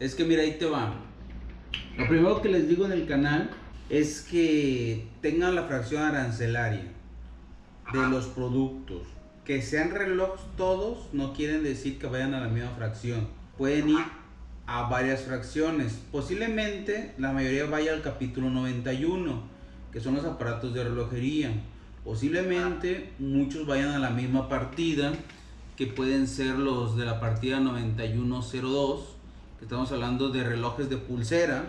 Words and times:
Es 0.00 0.14
que 0.14 0.24
mira, 0.24 0.42
ahí 0.42 0.56
te 0.58 0.66
va. 0.66 0.94
Lo 1.96 2.06
primero 2.06 2.40
que 2.40 2.48
les 2.48 2.68
digo 2.68 2.86
en 2.86 2.92
el 2.92 3.06
canal 3.06 3.50
es 3.90 4.20
que 4.20 5.08
tengan 5.20 5.56
la 5.56 5.64
fracción 5.64 6.02
arancelaria 6.02 6.92
de 7.92 8.08
los 8.08 8.26
productos. 8.26 9.02
Que 9.44 9.60
sean 9.62 9.90
relojes 9.90 10.44
todos 10.56 11.08
no 11.12 11.32
quieren 11.32 11.64
decir 11.64 11.98
que 11.98 12.06
vayan 12.06 12.34
a 12.34 12.40
la 12.40 12.48
misma 12.48 12.70
fracción. 12.76 13.28
Pueden 13.56 13.88
ir 13.88 14.04
a 14.68 14.82
varias 14.88 15.22
fracciones. 15.22 15.98
Posiblemente 16.12 17.14
la 17.18 17.32
mayoría 17.32 17.64
vaya 17.64 17.92
al 17.92 18.02
capítulo 18.02 18.50
91, 18.50 19.42
que 19.90 20.00
son 20.00 20.14
los 20.14 20.24
aparatos 20.24 20.74
de 20.74 20.84
relojería. 20.84 21.50
Posiblemente 22.04 23.10
muchos 23.18 23.66
vayan 23.66 23.88
a 23.88 23.98
la 23.98 24.10
misma 24.10 24.48
partida, 24.48 25.12
que 25.76 25.86
pueden 25.86 26.28
ser 26.28 26.56
los 26.56 26.96
de 26.96 27.04
la 27.04 27.18
partida 27.18 27.58
9102, 27.58 29.00
que 29.00 29.17
estamos 29.60 29.90
hablando 29.92 30.30
de 30.30 30.44
relojes 30.44 30.88
de 30.88 30.96
pulsera, 30.96 31.64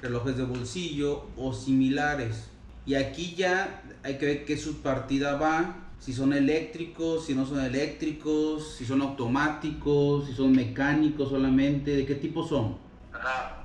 relojes 0.00 0.36
de 0.36 0.44
bolsillo 0.44 1.26
o 1.36 1.52
similares. 1.52 2.50
Y 2.86 2.94
aquí 2.94 3.34
ya 3.36 3.82
hay 4.02 4.18
que 4.18 4.26
ver 4.26 4.44
qué 4.44 4.56
subpartida 4.56 5.36
va, 5.36 5.76
si 5.98 6.12
son 6.12 6.32
eléctricos, 6.32 7.26
si 7.26 7.34
no 7.34 7.44
son 7.44 7.60
eléctricos, 7.60 8.76
si 8.76 8.84
son 8.84 9.02
automáticos, 9.02 10.26
si 10.26 10.32
son 10.32 10.52
mecánicos 10.52 11.28
solamente, 11.28 11.96
de 11.96 12.06
qué 12.06 12.14
tipo 12.14 12.46
son. 12.46 12.78
Ajá, 13.12 13.57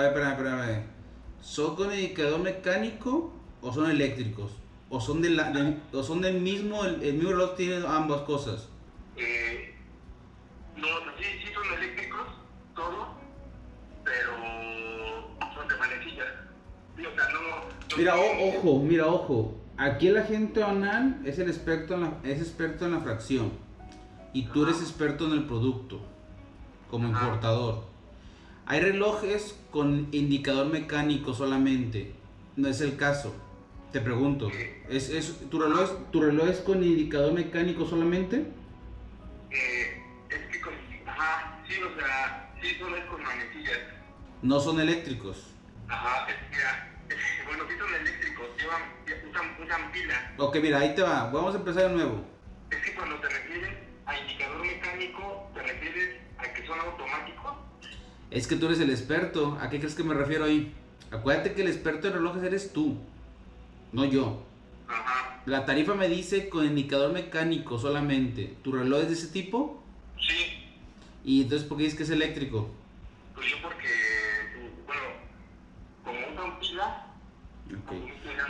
a 0.00 0.10
ver, 0.10 0.22
espérame, 0.22 0.32
espérame. 0.60 0.82
¿Son 1.40 1.76
con 1.76 1.92
indicador 1.92 2.40
mecánico 2.40 3.32
o 3.62 3.72
son 3.72 3.90
eléctricos? 3.90 4.52
¿O 4.88 5.00
son, 5.00 5.22
de 5.22 5.30
la, 5.30 5.50
del- 5.52 5.80
o 5.92 6.02
son 6.02 6.20
del 6.20 6.40
mismo, 6.40 6.84
el, 6.84 7.02
el 7.02 7.14
mismo 7.14 7.30
reloj 7.30 7.54
tiene 7.56 7.86
ambas 7.86 8.22
cosas? 8.22 8.68
Eh, 9.16 9.74
no, 10.76 10.86
sí, 11.18 11.24
sí 11.44 11.52
son 11.54 11.78
eléctricos, 11.78 12.26
todos, 12.74 13.06
pero 14.04 14.32
son 15.54 15.68
de 15.68 15.76
manecillas. 15.76 16.26
Sí, 16.96 17.06
o 17.06 17.14
sea, 17.14 17.28
no... 17.32 17.40
no 17.40 17.96
Mira, 17.96 18.16
o- 18.16 18.48
ojo, 18.58 18.78
mira, 18.82 19.06
ojo. 19.06 19.56
Aquí 19.76 20.08
el 20.08 20.18
agente 20.18 20.62
anal 20.62 21.20
es 21.24 21.38
el 21.38 21.48
experto 21.48 21.94
en 21.94 22.00
la, 22.02 22.12
es 22.24 22.40
experto 22.40 22.84
en 22.84 22.92
la 22.92 23.00
fracción. 23.00 23.52
Y 24.32 24.46
tú 24.46 24.64
eres 24.64 24.80
experto 24.80 25.26
en 25.26 25.32
el 25.32 25.44
producto, 25.44 26.00
como 26.90 27.08
importador. 27.08 27.84
Hay 28.70 28.78
relojes 28.78 29.58
con 29.72 30.06
indicador 30.12 30.68
mecánico 30.68 31.34
solamente. 31.34 32.12
No 32.54 32.68
es 32.68 32.80
el 32.80 32.96
caso. 32.96 33.34
Te 33.90 34.00
pregunto, 34.00 34.48
¿es, 34.88 35.08
es, 35.10 35.50
tu, 35.50 35.58
reloj 35.60 35.80
es, 35.82 36.10
¿tu 36.12 36.22
reloj 36.22 36.48
es 36.48 36.58
con 36.60 36.84
indicador 36.84 37.32
mecánico 37.32 37.84
solamente? 37.84 38.46
Eh, 39.50 40.00
es 40.28 40.38
que 40.52 40.60
con... 40.60 40.72
Ajá, 41.04 41.58
sí, 41.68 41.74
o 41.82 41.98
sea, 41.98 42.54
sí 42.62 42.76
son 42.78 42.94
es 42.94 43.04
con 43.06 43.20
manecillas. 43.24 43.78
No 44.42 44.60
son 44.60 44.78
eléctricos. 44.78 45.48
Ajá, 45.88 46.28
es, 46.30 46.36
mira, 46.52 46.92
es- 47.08 47.16
bueno, 47.48 47.64
sí 47.68 47.74
son 47.76 47.92
eléctricos, 47.92 48.46
llevan, 48.56 48.82
usan, 49.28 49.64
usan 49.64 49.90
pila. 49.90 50.34
Ok, 50.38 50.58
mira, 50.62 50.78
ahí 50.78 50.94
te 50.94 51.02
va. 51.02 51.28
Vamos 51.32 51.56
a 51.56 51.58
empezar 51.58 51.88
de 51.88 51.94
nuevo. 51.96 52.24
Es 58.30 58.46
que 58.46 58.56
tú 58.56 58.66
eres 58.66 58.80
el 58.80 58.90
experto. 58.90 59.58
¿A 59.60 59.70
qué 59.70 59.78
crees 59.78 59.94
que 59.94 60.04
me 60.04 60.14
refiero 60.14 60.44
ahí? 60.44 60.72
Acuérdate 61.10 61.52
que 61.54 61.62
el 61.62 61.68
experto 61.68 62.06
de 62.06 62.14
relojes 62.14 62.42
eres 62.44 62.72
tú, 62.72 62.96
no 63.92 64.04
yo. 64.04 64.44
Ajá, 64.86 65.42
La 65.46 65.64
tarifa 65.66 65.94
me 65.94 66.08
dice 66.08 66.48
con 66.48 66.64
indicador 66.64 67.12
mecánico 67.12 67.78
solamente. 67.78 68.54
¿Tu 68.62 68.70
reloj 68.72 69.00
es 69.02 69.08
de 69.08 69.14
ese 69.14 69.26
tipo? 69.28 69.82
sí, 70.20 70.64
¿Y 71.24 71.42
entonces 71.42 71.66
por 71.66 71.78
qué 71.78 71.84
dices 71.84 71.96
que 71.98 72.04
es 72.04 72.10
eléctrico? 72.10 72.70
pues 73.34 73.46
yo 73.50 73.56
porque, 73.62 73.88
bueno, 74.86 75.02
como 76.04 76.18
usan 76.44 76.60
pila, 76.60 77.06
Ok. 77.70 77.92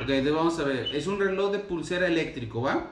Ok, 0.02 0.08
entonces 0.08 0.32
vamos 0.34 0.58
a 0.58 0.64
ver. 0.64 0.94
Es 0.94 1.06
un 1.06 1.18
reloj 1.20 1.52
de 1.52 1.58
pulsera 1.60 2.06
eléctrico, 2.06 2.62
¿va? 2.62 2.90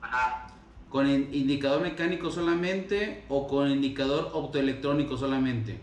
ajá, 0.00 0.46
¿Con 0.88 1.08
in- 1.08 1.28
indicador 1.32 1.80
mecánico 1.82 2.30
solamente 2.30 3.24
o 3.28 3.46
con 3.48 3.70
indicador 3.70 4.30
optoelectrónico 4.34 5.16
solamente? 5.16 5.78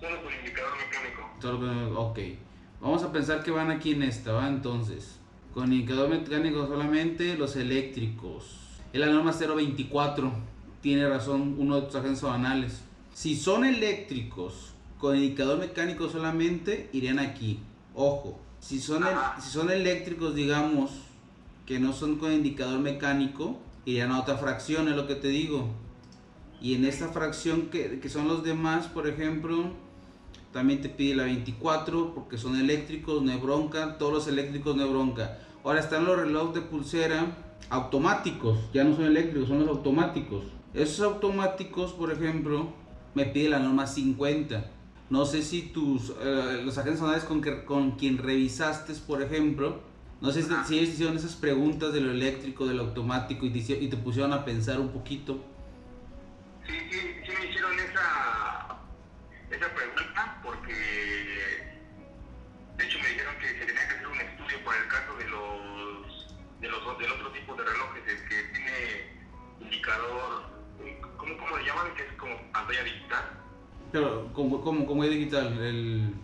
Solo 0.00 0.22
con 0.22 0.32
indicador 0.32 0.72
mecánico. 0.78 1.30
Solo 1.40 1.58
con- 1.60 1.96
Ok. 1.96 2.18
Vamos 2.80 3.02
a 3.02 3.12
pensar 3.12 3.42
que 3.42 3.50
van 3.50 3.70
aquí 3.70 3.92
en 3.92 4.02
esta, 4.02 4.32
¿va? 4.32 4.48
Entonces, 4.48 5.18
con 5.52 5.72
indicador 5.72 6.08
mecánico 6.08 6.66
solamente 6.66 7.36
los 7.36 7.56
eléctricos. 7.56 8.56
Es 8.92 9.00
la 9.00 9.06
norma 9.06 9.32
024. 9.32 10.32
Tiene 10.80 11.06
razón 11.08 11.56
uno 11.58 11.76
de 11.76 11.82
tus 11.82 11.94
agentes 11.96 12.22
aduanales. 12.24 12.80
Si 13.12 13.36
son 13.36 13.64
eléctricos 13.64 14.72
con 14.98 15.14
indicador 15.16 15.58
mecánico 15.58 16.08
solamente, 16.08 16.88
irían 16.92 17.18
aquí. 17.18 17.60
Ojo. 17.94 18.38
Si 18.60 18.78
son, 18.80 19.04
el- 19.06 19.14
si 19.42 19.50
son 19.50 19.70
eléctricos, 19.70 20.34
digamos, 20.34 20.90
que 21.66 21.78
no 21.80 21.92
son 21.92 22.16
con 22.16 22.32
indicador 22.32 22.78
mecánico, 22.80 23.58
irían 23.84 24.12
a 24.12 24.20
otra 24.20 24.36
fracción, 24.38 24.88
es 24.88 24.96
lo 24.96 25.06
que 25.06 25.14
te 25.16 25.28
digo. 25.28 25.68
Y 26.62 26.74
en 26.74 26.84
esta 26.84 27.08
fracción 27.08 27.68
que, 27.70 28.00
que 28.00 28.08
son 28.08 28.28
los 28.28 28.42
demás, 28.42 28.86
por 28.86 29.06
ejemplo, 29.08 29.72
también 30.52 30.80
te 30.80 30.88
pide 30.88 31.14
la 31.14 31.24
24 31.24 32.14
porque 32.14 32.36
son 32.38 32.56
eléctricos, 32.56 33.22
no 33.22 33.30
hay 33.32 33.38
bronca. 33.38 33.98
Todos 33.98 34.12
los 34.12 34.26
eléctricos 34.28 34.74
no 34.76 34.82
hay 34.84 34.90
bronca. 34.90 35.38
Ahora 35.64 35.80
están 35.80 36.04
los 36.04 36.18
relojes 36.18 36.54
de 36.54 36.60
pulsera 36.62 37.36
automáticos, 37.68 38.58
ya 38.72 38.82
no 38.84 38.96
son 38.96 39.04
eléctricos, 39.04 39.48
son 39.48 39.60
los 39.60 39.68
automáticos. 39.68 40.44
Esos 40.74 41.00
automáticos, 41.04 41.92
por 41.92 42.10
ejemplo, 42.12 42.72
me 43.14 43.26
pide 43.26 43.48
la 43.48 43.58
norma 43.60 43.86
50. 43.86 44.70
No 45.08 45.24
sé 45.24 45.42
si 45.42 45.62
tus, 45.62 46.10
eh, 46.22 46.62
los 46.64 46.78
agentes 46.78 47.00
aduanales 47.00 47.24
con, 47.24 47.40
que- 47.42 47.64
con 47.64 47.92
quien 47.92 48.18
revisaste, 48.18 48.92
por 49.06 49.22
ejemplo, 49.22 49.80
no 50.20 50.30
sé 50.32 50.42
si, 50.42 50.48
si 50.66 50.78
ellos 50.78 50.90
hicieron 50.94 51.16
esas 51.16 51.34
preguntas 51.34 51.92
de 51.92 52.00
lo 52.00 52.10
eléctrico, 52.12 52.66
de 52.66 52.74
lo 52.74 52.82
automático 52.84 53.46
y 53.46 53.50
te, 53.50 53.58
y 53.82 53.88
te 53.88 53.96
pusieron 53.96 54.32
a 54.32 54.44
pensar 54.44 54.78
un 54.80 54.88
poquito. 54.90 55.38
Sí, 56.66 56.72
sí, 56.90 56.98
Pero, 73.92 74.28
¿cómo, 74.32 74.60
cómo, 74.60 74.84
cómo 74.86 75.04
es 75.04 75.10
digital? 75.10 75.46
¿El, 75.58 76.14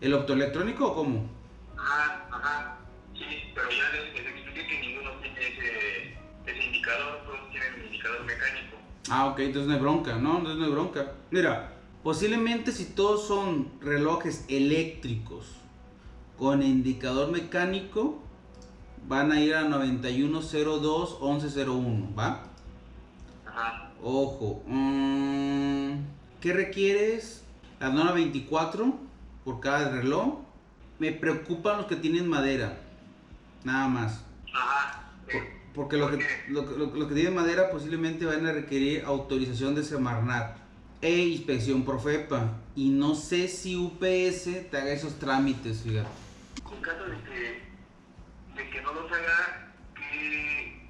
¿El 0.00 0.14
optoelectrónico 0.14 0.86
o 0.86 0.94
cómo? 0.94 1.28
Ajá, 1.76 2.26
ajá, 2.30 2.78
sí, 3.14 3.24
pero 3.54 3.68
ya 3.70 3.90
les, 3.92 4.14
les 4.14 4.26
expliqué 4.26 4.66
que 4.66 4.80
ninguno 4.80 5.10
tiene 5.20 5.38
ese, 5.40 6.14
ese 6.46 6.64
indicador, 6.66 7.22
todos 7.24 7.50
tienen 7.50 7.84
indicador 7.86 8.24
mecánico. 8.24 8.76
Ah, 9.10 9.26
ok, 9.26 9.40
entonces 9.40 9.68
no 9.68 9.74
hay 9.74 9.80
bronca, 9.80 10.14
no, 10.16 10.38
entonces 10.38 10.58
no 10.60 10.64
hay 10.66 10.70
bronca. 10.70 11.12
Mira, 11.30 11.72
posiblemente 12.04 12.70
si 12.72 12.84
todos 12.84 13.26
son 13.26 13.72
relojes 13.80 14.44
eléctricos 14.48 15.46
con 16.36 16.62
indicador 16.62 17.30
mecánico, 17.32 18.20
van 19.08 19.32
a 19.32 19.40
ir 19.40 19.54
a 19.54 19.64
9102-1101, 19.64 22.16
¿va? 22.16 22.44
Ajá, 23.46 23.90
Ojo, 24.00 24.62
mm, 24.66 25.94
¿qué 26.40 26.52
requieres? 26.52 27.42
La 27.80 27.90
norma 27.90 28.12
24 28.12 28.98
por 29.44 29.60
cada 29.60 29.90
reloj. 29.90 30.40
Me 30.98 31.12
preocupan 31.12 31.78
los 31.78 31.86
que 31.86 31.96
tienen 31.96 32.28
madera, 32.28 32.78
nada 33.64 33.88
más. 33.88 34.24
ajá. 34.52 35.04
Por- 35.30 35.58
Porque 35.74 35.96
lo 35.96 36.10
que, 36.10 36.24
lo, 36.48 36.66
que- 36.68 36.76
lo 36.76 36.92
que- 36.92 36.98
lo 36.98 37.08
que 37.08 37.14
tienen 37.14 37.34
madera 37.36 37.70
posiblemente 37.70 38.24
van 38.26 38.44
a 38.46 38.52
requerir 38.52 39.04
autorización 39.04 39.76
de 39.76 39.84
Semarnat 39.84 40.56
e 41.00 41.18
inspección 41.18 41.84
Profepa. 41.84 42.54
Y 42.74 42.88
no 42.88 43.14
sé 43.14 43.46
si 43.46 43.76
UPS 43.76 44.68
te 44.70 44.76
haga 44.76 44.90
esos 44.90 45.18
trámites, 45.20 45.82
fíjate. 45.82 46.08
En 46.74 46.82
caso 46.82 47.04
de 47.04 47.16
que, 47.22 47.62
de 48.56 48.70
que 48.70 48.82
no 48.82 48.92
los 48.92 49.12
haga, 49.12 49.72
¿qué, 49.94 50.80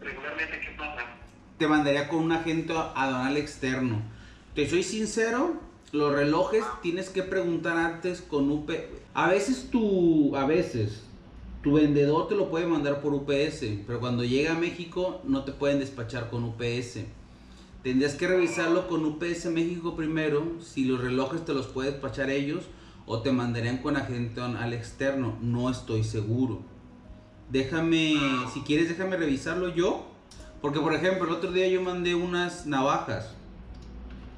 regularmente 0.00 0.60
qué 0.60 0.70
pasa? 0.76 1.02
Te 1.58 1.68
mandaría 1.68 2.08
con 2.08 2.24
un 2.24 2.32
agente 2.32 2.72
aduanal 2.72 3.36
externo. 3.36 4.02
Te 4.56 4.66
soy 4.66 4.82
sincero, 4.82 5.52
los 5.92 6.14
relojes 6.14 6.64
tienes 6.80 7.10
que 7.10 7.22
preguntar 7.22 7.76
antes 7.76 8.22
con 8.22 8.50
UPS. 8.50 8.84
A 9.12 9.28
veces 9.28 9.68
tu, 9.70 10.34
a 10.34 10.46
veces, 10.46 11.02
tu 11.62 11.74
vendedor 11.74 12.26
te 12.26 12.36
lo 12.36 12.48
puede 12.48 12.66
mandar 12.66 13.02
por 13.02 13.12
UPS, 13.12 13.66
pero 13.86 14.00
cuando 14.00 14.24
llega 14.24 14.52
a 14.52 14.58
México 14.58 15.20
no 15.24 15.44
te 15.44 15.52
pueden 15.52 15.78
despachar 15.78 16.30
con 16.30 16.42
UPS. 16.42 17.00
tendrías 17.82 18.14
que 18.14 18.28
revisarlo 18.28 18.88
con 18.88 19.04
UPS 19.04 19.44
México 19.52 19.94
primero, 19.94 20.42
si 20.62 20.86
los 20.86 21.02
relojes 21.02 21.44
te 21.44 21.52
los 21.52 21.66
puedes 21.66 21.92
despachar 21.92 22.30
ellos 22.30 22.64
o 23.04 23.20
te 23.20 23.32
mandarían 23.32 23.82
con 23.82 23.98
agente 23.98 24.40
al 24.40 24.72
externo, 24.72 25.36
no 25.42 25.68
estoy 25.68 26.02
seguro. 26.02 26.62
Déjame, 27.50 28.14
si 28.54 28.60
quieres 28.62 28.88
déjame 28.88 29.18
revisarlo 29.18 29.68
yo, 29.68 30.06
porque 30.62 30.80
por 30.80 30.94
ejemplo 30.94 31.26
el 31.26 31.34
otro 31.34 31.52
día 31.52 31.68
yo 31.68 31.82
mandé 31.82 32.14
unas 32.14 32.64
navajas 32.64 33.36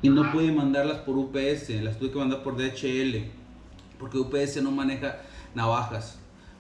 y 0.03 0.09
no 0.09 0.31
pude 0.33 0.53
mandarlas 0.53 0.99
por 0.99 1.17
UPS, 1.17 1.71
las 1.83 1.99
tuve 1.99 2.11
que 2.11 2.19
mandar 2.19 2.43
por 2.43 2.57
DHL, 2.57 3.25
porque 3.99 4.19
UPS 4.19 4.63
no 4.63 4.71
maneja 4.71 5.21
navajas, 5.55 6.19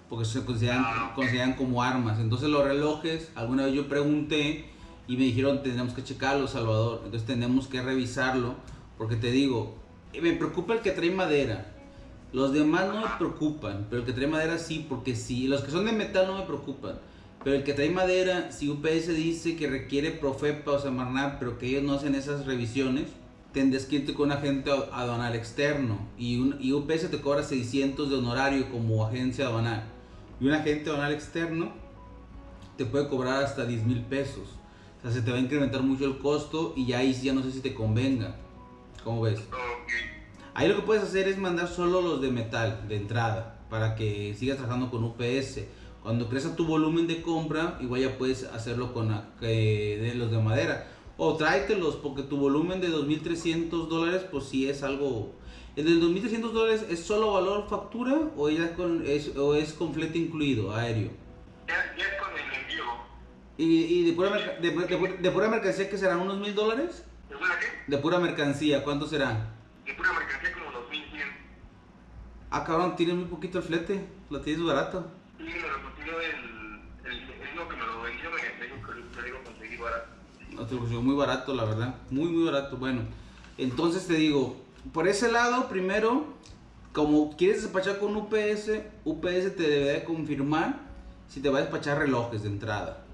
porque 0.08 0.24
se 0.24 0.44
consideran, 0.44 0.84
consideran 1.14 1.54
como 1.54 1.82
armas. 1.82 2.18
Entonces 2.18 2.48
los 2.48 2.64
relojes, 2.64 3.30
alguna 3.34 3.66
vez 3.66 3.74
yo 3.74 3.88
pregunté 3.88 4.66
y 5.06 5.16
me 5.16 5.24
dijeron 5.24 5.62
tenemos 5.62 5.94
que 5.94 6.02
checarlo, 6.02 6.48
Salvador, 6.48 7.02
entonces 7.04 7.26
tenemos 7.26 7.68
que 7.68 7.80
revisarlo, 7.80 8.56
porque 8.96 9.16
te 9.16 9.30
digo, 9.30 9.76
eh, 10.12 10.20
me 10.20 10.32
preocupa 10.32 10.74
el 10.74 10.80
que 10.80 10.90
trae 10.90 11.10
madera. 11.10 11.74
Los 12.32 12.52
demás 12.52 12.86
no 12.88 13.00
me 13.00 13.06
preocupan, 13.16 13.86
pero 13.88 14.02
el 14.02 14.06
que 14.06 14.12
trae 14.12 14.26
madera 14.26 14.58
sí, 14.58 14.84
porque 14.86 15.16
sí. 15.16 15.46
Los 15.46 15.62
que 15.62 15.70
son 15.70 15.86
de 15.86 15.92
metal 15.92 16.26
no 16.26 16.36
me 16.36 16.44
preocupan. 16.44 16.98
Pero 17.42 17.56
el 17.56 17.64
que 17.64 17.72
trae 17.72 17.88
madera, 17.88 18.52
si 18.52 18.68
UPS 18.68 19.08
dice 19.08 19.56
que 19.56 19.68
requiere 19.68 20.10
Profepa 20.10 20.72
o 20.72 20.78
Semarnat, 20.78 21.38
pero 21.38 21.56
que 21.56 21.68
ellos 21.68 21.84
no 21.84 21.94
hacen 21.94 22.14
esas 22.14 22.44
revisiones, 22.44 23.06
tendrías 23.52 23.86
que 23.86 23.96
irte 23.96 24.14
con 24.14 24.26
un 24.26 24.32
agente 24.32 24.70
aduanal 24.70 25.34
externo. 25.34 25.98
Y, 26.18 26.38
un, 26.38 26.56
y 26.60 26.72
UPS 26.72 27.10
te 27.10 27.20
cobra 27.20 27.42
600 27.42 28.10
de 28.10 28.16
honorario 28.16 28.70
como 28.70 29.06
agencia 29.06 29.46
aduanal. 29.46 29.84
Y 30.40 30.46
un 30.46 30.52
agente 30.52 30.90
aduanal 30.90 31.12
externo 31.12 31.72
te 32.76 32.84
puede 32.84 33.08
cobrar 33.08 33.42
hasta 33.42 33.64
10 33.66 33.84
mil 33.84 34.02
pesos. 34.02 34.48
O 34.98 35.02
sea, 35.02 35.12
se 35.12 35.22
te 35.22 35.30
va 35.30 35.36
a 35.36 35.40
incrementar 35.40 35.82
mucho 35.82 36.04
el 36.04 36.18
costo 36.18 36.74
y 36.76 36.86
ya 36.86 36.98
ahí 36.98 37.12
ya 37.12 37.32
no 37.32 37.42
sé 37.42 37.52
si 37.52 37.60
te 37.60 37.74
convenga. 37.74 38.36
¿Cómo 39.04 39.22
ves? 39.22 39.40
Ahí 40.54 40.68
lo 40.68 40.76
que 40.76 40.82
puedes 40.82 41.04
hacer 41.04 41.28
es 41.28 41.38
mandar 41.38 41.68
solo 41.68 42.02
los 42.02 42.20
de 42.20 42.30
metal 42.30 42.84
de 42.88 42.96
entrada 42.96 43.60
para 43.70 43.94
que 43.94 44.34
sigas 44.34 44.56
trabajando 44.56 44.90
con 44.90 45.04
UPS. 45.04 45.60
Cuando 46.02 46.28
crezca 46.28 46.56
tu 46.56 46.66
volumen 46.66 47.06
de 47.06 47.22
compra, 47.22 47.78
igual 47.80 48.00
ya 48.00 48.18
puedes 48.18 48.44
hacerlo 48.44 48.92
con 48.92 49.22
que 49.38 49.98
de 50.00 50.14
los 50.14 50.30
de 50.30 50.38
madera. 50.38 50.88
O 51.18 51.36
tráetelos 51.36 51.96
porque 51.96 52.22
tu 52.22 52.36
volumen 52.38 52.80
de 52.80 52.88
2.300 52.88 53.88
dólares, 53.88 54.24
pues 54.30 54.44
sí 54.44 54.68
es 54.70 54.82
algo... 54.82 55.34
¿El 55.76 55.84
del 55.84 56.00
2.300 56.02 56.50
dólares 56.52 56.86
es 56.88 57.00
solo 57.04 57.32
valor 57.34 57.68
factura 57.68 58.30
o, 58.36 58.48
ya 58.48 58.74
con, 58.74 59.04
es, 59.06 59.36
o 59.36 59.54
es 59.54 59.72
completo 59.74 60.16
incluido, 60.16 60.74
aéreo? 60.74 61.10
Ya, 61.68 61.94
ya 61.96 62.04
es 62.04 62.20
con 62.22 62.30
el 62.32 62.62
envío. 62.62 62.84
¿Y, 63.58 63.64
y 63.84 64.04
de, 64.06 64.12
pura 64.12 64.30
merca- 64.30 64.58
de, 64.60 64.70
de- 64.70 65.16
de 65.18 65.30
pura 65.30 65.48
mercancía 65.48 65.90
que 65.90 65.98
serán 65.98 66.20
unos 66.20 66.38
mil 66.38 66.54
dólares? 66.54 67.04
¿De 67.28 67.36
una 67.36 67.58
qué? 67.58 67.66
De 67.90 67.98
pura 67.98 68.18
mercancía, 68.18 68.82
¿cuánto 68.84 69.06
será? 69.06 69.54
De 69.84 69.94
pura 69.94 70.12
mercancía 70.12 70.52
como 70.52 70.70
2100. 70.80 71.28
Ah, 72.50 72.64
cabrón, 72.64 72.96
tienes 72.96 73.16
muy 73.16 73.24
poquito 73.26 73.58
el 73.58 73.64
flete, 73.64 74.04
lo 74.30 74.40
tienes 74.40 74.64
barato. 74.64 75.06
Y 75.38 75.42
me 75.42 75.50
lo 75.50 76.20
el, 76.20 76.47
lo 80.70 81.02
muy 81.02 81.14
barato, 81.14 81.54
la 81.54 81.64
verdad. 81.64 81.94
Muy, 82.10 82.28
muy 82.28 82.44
barato. 82.44 82.76
Bueno, 82.76 83.02
entonces 83.56 84.06
te 84.06 84.14
digo, 84.14 84.56
por 84.92 85.08
ese 85.08 85.30
lado, 85.30 85.68
primero, 85.68 86.26
como 86.92 87.36
quieres 87.36 87.62
despachar 87.62 87.98
con 87.98 88.16
UPS, 88.16 88.70
UPS 89.04 89.56
te 89.56 89.62
debe 89.62 89.92
de 89.92 90.04
confirmar 90.04 90.80
si 91.28 91.40
te 91.40 91.48
va 91.48 91.58
a 91.58 91.62
despachar 91.62 91.98
relojes 91.98 92.42
de 92.42 92.48
entrada. 92.48 93.04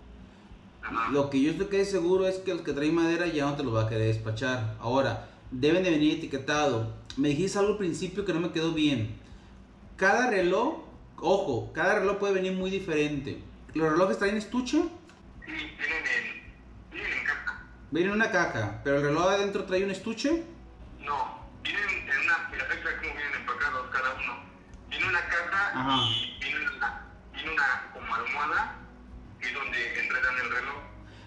Lo 1.13 1.31
que 1.31 1.41
yo 1.41 1.51
estoy 1.51 1.67
casi 1.67 1.87
seguro 1.87 2.27
es 2.27 2.37
que 2.37 2.53
los 2.53 2.63
que 2.63 2.73
traen 2.73 2.95
madera 2.95 3.27
ya 3.27 3.47
no 3.47 3.57
te 3.57 3.63
los 3.63 3.75
va 3.75 3.85
a 3.85 3.89
querer 3.89 4.09
despachar. 4.09 4.77
Ahora, 4.81 5.29
deben 5.51 5.83
de 5.83 5.91
venir 5.91 6.19
etiquetado. 6.19 6.93
Me 7.17 7.29
dijiste 7.29 7.59
algo 7.59 7.73
al 7.73 7.79
principio 7.79 8.25
que 8.25 8.35
no 8.35 8.41
me 8.41 8.53
quedó 8.53 8.73
bien. 8.73 9.17
Cada 9.97 10.31
reloj, 10.31 10.85
ojo, 11.19 11.73
cada 11.73 12.01
reloj 12.01 12.19
puede 12.19 12.35
venir 12.35 12.53
muy 12.53 12.71
diferente. 12.71 13.41
¿Los 13.73 13.91
relojes 13.93 14.19
traen 14.19 14.37
estuche? 14.37 14.83
Sí, 14.83 15.47
tienen 15.47 16.05
en, 16.05 16.91
tienen 16.91 17.13
en 17.19 17.25
caja. 17.25 17.67
Viene 17.95 18.09
en 18.09 18.17
una 18.17 18.33
caja, 18.33 18.81
pero 18.83 18.97
el 18.97 19.05
reloj 19.05 19.29
adentro 19.29 19.63
trae 19.67 19.85
un 19.85 19.93
estuche. 19.93 20.43
No, 20.99 21.47
vienen 21.63 21.89
en 21.89 22.25
una, 22.25 22.49
mira, 22.51 22.65
está 22.65 22.91
cómo 22.99 23.15
vienen 23.15 23.35
empacados 23.39 23.87
cada 23.93 24.15
uno. 24.15 24.33
Viene 24.91 25.07
una 25.07 25.21
caja 25.21 25.71
Ajá. 25.73 25.97
y 26.03 26.37
viene 26.41 26.71
una, 26.77 27.07
viene 27.33 27.53
una 27.53 27.91
como 27.93 28.15
almohada, 28.17 28.75
que 29.41 29.47
es 29.47 29.55
donde 29.55 30.01
enredan 30.01 30.35
el 30.43 30.51
reloj. 30.51 30.75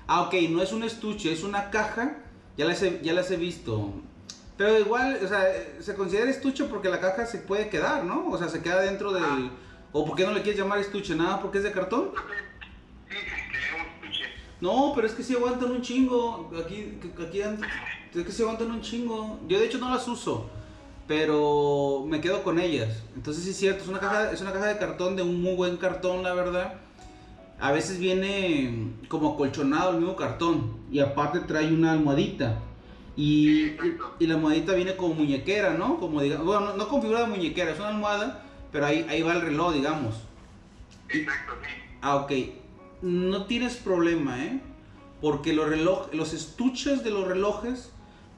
Ah, 0.09 0.21
ok, 0.23 0.33
no 0.49 0.61
es 0.61 0.73
un 0.73 0.83
estuche, 0.83 1.31
es 1.31 1.43
una 1.43 1.69
caja. 1.69 2.17
Ya 2.57 2.65
las 2.65 2.83
he, 2.83 2.99
ya 3.01 3.13
las 3.13 3.31
he 3.31 3.37
visto. 3.37 3.93
Pero 4.57 4.77
igual, 4.77 5.21
o 5.23 5.27
sea, 5.29 5.45
se 5.79 5.95
considera 5.95 6.29
estuche 6.29 6.65
porque 6.65 6.89
la 6.89 6.99
caja 6.99 7.25
se 7.25 7.37
puede 7.37 7.69
quedar, 7.69 8.03
¿no? 8.03 8.27
O 8.29 8.37
sea, 8.37 8.49
se 8.49 8.61
queda 8.61 8.81
dentro 8.81 9.13
del... 9.13 9.51
¿O 9.93 10.05
por 10.05 10.17
qué 10.17 10.25
no 10.25 10.33
le 10.33 10.41
quieres 10.41 10.59
llamar 10.59 10.79
estuche? 10.79 11.15
¿Nada 11.15 11.41
porque 11.41 11.59
es 11.59 11.63
de 11.63 11.71
cartón? 11.71 12.11
No, 14.59 14.93
pero 14.95 15.07
es 15.07 15.13
que 15.13 15.23
sí 15.23 15.35
aguantan 15.35 15.71
un 15.71 15.81
chingo. 15.81 16.51
Aquí, 16.63 16.97
aquí 17.25 17.41
es 17.41 18.25
que 18.25 18.31
sí 18.31 18.41
aguantan 18.41 18.71
un 18.71 18.81
chingo. 18.81 19.39
Yo 19.47 19.59
de 19.59 19.65
hecho 19.65 19.77
no 19.77 19.89
las 19.89 20.07
uso, 20.07 20.49
pero 21.07 22.05
me 22.07 22.21
quedo 22.21 22.43
con 22.43 22.59
ellas. 22.59 23.03
Entonces 23.15 23.43
sí 23.43 23.51
es 23.51 23.57
cierto, 23.57 23.83
es 23.83 23.89
una 23.89 23.99
caja, 23.99 24.31
es 24.31 24.41
una 24.41 24.53
caja 24.53 24.67
de 24.67 24.77
cartón 24.77 25.15
de 25.15 25.21
un 25.21 25.41
muy 25.41 25.55
buen 25.55 25.77
cartón, 25.77 26.23
la 26.23 26.33
verdad. 26.33 26.75
A 27.59 27.71
veces 27.71 27.99
viene 27.99 28.93
como 29.07 29.33
acolchonado 29.33 29.91
el 29.91 29.97
mismo 29.97 30.15
cartón 30.15 30.77
y 30.91 30.99
aparte 30.99 31.39
trae 31.41 31.67
una 31.71 31.91
almohadita. 31.91 32.59
Y, 33.15 33.71
la 34.19 34.35
almohadita 34.35 34.73
viene 34.73 34.95
como 34.95 35.15
muñequera, 35.15 35.73
¿no? 35.73 35.99
Como 35.99 36.21
digamos, 36.21 36.45
bueno, 36.45 36.67
no, 36.67 36.77
no 36.77 36.87
configurada 36.87 37.25
de 37.25 37.35
muñequera, 37.35 37.71
es 37.71 37.79
una 37.79 37.89
almohada, 37.89 38.43
pero 38.71 38.85
ahí, 38.85 39.07
ahí 39.09 39.23
va 39.23 39.33
el 39.33 39.41
reloj, 39.41 39.73
digamos. 39.73 40.15
Exacto, 41.09 41.53
sí. 41.63 41.69
Ah, 42.01 42.17
ok. 42.17 42.31
No 43.01 43.45
tienes 43.45 43.75
problema, 43.77 44.43
¿eh? 44.43 44.59
Porque 45.21 45.53
los 45.53 46.33
estuches 46.33 47.03
de 47.03 47.11
los 47.11 47.27
relojes 47.27 47.91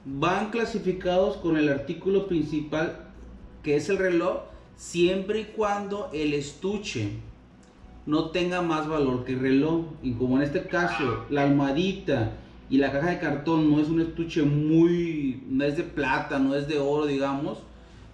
van 0.05 0.49
clasificados 0.49 1.37
con 1.37 1.57
el 1.57 1.69
artículo 1.69 2.27
principal, 2.27 3.07
que 3.63 3.75
es 3.75 3.89
el 3.89 3.97
reloj, 3.97 4.43
siempre 4.75 5.41
y 5.41 5.45
cuando 5.45 6.09
el 6.13 6.33
estuche 6.33 7.11
no 8.05 8.29
tenga 8.29 8.61
más 8.61 8.87
valor 8.87 9.25
que 9.25 9.33
el 9.33 9.39
reloj. 9.39 9.85
Y 10.01 10.13
como 10.13 10.37
en 10.37 10.43
este 10.43 10.63
caso, 10.67 11.25
la 11.29 11.43
almohadita 11.43 12.31
y 12.69 12.77
la 12.77 12.91
caja 12.91 13.09
de 13.09 13.19
cartón 13.19 13.69
no 13.69 13.79
es 13.79 13.89
un 13.89 14.01
estuche 14.01 14.43
muy, 14.43 15.43
no 15.49 15.65
es 15.65 15.75
de 15.75 15.83
plata, 15.83 16.39
no 16.39 16.55
es 16.55 16.67
de 16.67 16.79
oro, 16.79 17.05
digamos, 17.05 17.59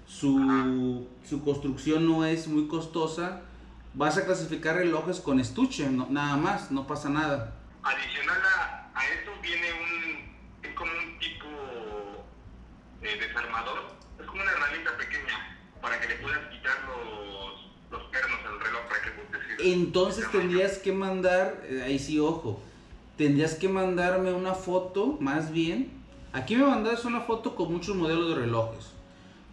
su 0.08 1.42
construcción 1.44 2.08
no 2.08 2.26
es 2.26 2.48
muy 2.48 2.68
costosa, 2.68 3.42
vas 3.96 4.18
a 4.18 4.26
clasificar 4.26 4.76
relojes 4.76 5.20
con 5.20 5.40
estuche, 5.40 5.90
no- 5.90 6.08
nada 6.10 6.36
más, 6.38 6.72
no 6.72 6.86
pasa 6.88 7.10
nada. 7.10 7.54
Adicional 7.84 8.42
a, 8.46 8.92
a 8.94 9.06
esto 9.10 9.32
viene 9.42 9.68
un, 9.74 10.68
es 10.70 10.74
como 10.76 10.92
un 10.92 11.20
tipo 11.20 11.48
eh, 13.02 13.18
desarmador, 13.20 13.80
es 14.20 14.26
como 14.26 14.42
una 14.42 14.52
herramienta 14.52 14.98
pequeña 14.98 15.58
para 15.82 16.00
que 16.00 16.08
le 16.08 16.16
puedas 16.16 16.40
quitar 16.52 16.74
los, 16.88 17.72
los 17.92 18.04
pernos 18.10 18.40
al 18.46 18.60
reloj 18.60 18.82
para 18.88 19.02
que 19.02 19.64
el- 19.64 19.74
Entonces 19.74 20.30
tendrías 20.32 20.78
que 20.80 20.92
mandar, 20.92 21.62
eh, 21.70 21.84
ahí 21.86 22.00
sí, 22.00 22.20
ojo, 22.20 22.62
tendrías 23.18 23.56
que 23.56 23.70
mandarme 23.70 24.34
una 24.34 24.54
foto, 24.54 25.18
más 25.20 25.52
bien. 25.52 26.04
Aquí 26.34 26.56
me 26.58 26.66
mandas 26.66 27.06
una 27.06 27.22
foto 27.22 27.56
con 27.56 27.72
muchos 27.72 27.96
modelos 27.96 28.30
de 28.30 28.36
relojes. 28.42 28.92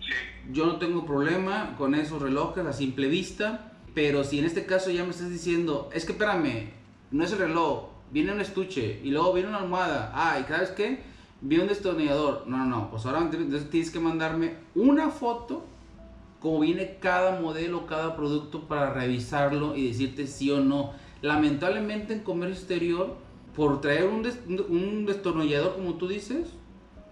Sí, 0.01 0.13
Yo 0.51 0.67
no 0.67 0.79
tengo 0.79 1.07
problema 1.07 1.77
con 1.79 1.95
esos 1.95 2.21
relojes 2.21 2.67
a 2.67 2.73
simple 2.73 3.07
vista, 3.07 3.72
pero 3.95 4.25
si 4.25 4.39
en 4.39 4.45
este 4.45 4.67
caso 4.67 4.91
ya 4.91 5.05
me 5.05 5.11
estás 5.11 5.31
diciendo, 5.31 5.91
es 5.93 6.05
que 6.05 6.13
espérame, 6.13 6.71
no 7.11 7.25
es 7.25 7.33
el 7.33 7.39
reloj, 7.39 7.89
viene 8.11 8.33
un 8.33 8.41
estuche 8.41 9.01
y 9.03 9.11
luego 9.11 9.33
viene 9.33 9.49
una 9.49 9.59
almohada, 9.59 10.13
ah, 10.15 10.39
y 10.41 10.45
sabes 10.45 10.71
qué, 10.71 11.03
vi 11.41 11.59
un 11.59 11.69
destornillador, 11.69 12.45
no, 12.47 12.59
no, 12.59 12.65
no, 12.67 12.91
pues 12.91 13.05
ahora 13.07 13.21
entonces 13.21 13.71
tienes 13.71 13.91
que 13.91 14.01
mandarme 14.01 14.55
una 14.75 15.11
foto 15.11 15.65
como 16.43 16.61
viene 16.61 16.97
cada 17.01 17.41
modelo, 17.41 17.87
cada 17.87 18.17
producto 18.17 18.63
para 18.67 18.93
revisarlo 18.93 19.77
y 19.77 19.87
decirte 19.87 20.27
sí 20.27 20.51
o 20.51 20.59
no. 20.59 20.93
Lamentablemente 21.21 22.15
en 22.15 22.21
comercio 22.21 22.57
exterior, 22.57 23.17
por 23.55 23.81
traer 23.81 24.07
un, 24.07 24.27
un 24.69 25.07
destornillador 25.07 25.77
como 25.77 25.95
tú 25.95 26.09
dices, 26.09 26.49